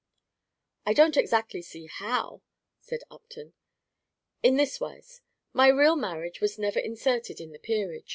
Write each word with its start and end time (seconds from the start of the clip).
"I 0.83 0.93
don't 0.93 1.15
exactly 1.15 1.61
see 1.61 1.85
how," 1.85 2.41
said 2.79 3.03
Upton. 3.11 3.53
"In 4.41 4.55
this 4.55 4.79
wise. 4.79 5.21
My 5.53 5.67
real 5.67 5.95
marriage 5.95 6.41
was 6.41 6.57
never 6.57 6.79
inserted 6.79 7.39
in 7.39 7.51
the 7.51 7.59
Peerage. 7.59 8.09